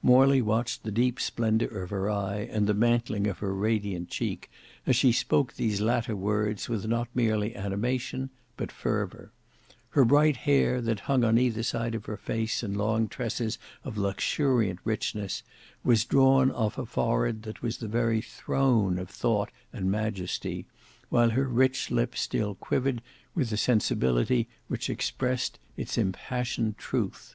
[0.00, 4.48] Morley watched the deep splendour of her eye and the mantling of her radiant cheek,
[4.86, 9.32] as she spoke these latter words with not merely animation but fervour.
[9.90, 14.78] Her bright hair, that hung on either side her face in long tresses of luxuriant
[14.84, 15.42] richness,
[15.82, 20.64] was drawn off a forehead that was the very throne of thought and majesty,
[21.08, 23.02] while her rich lip still quivered
[23.34, 27.34] with the sensibility which expressed its impassioned truth.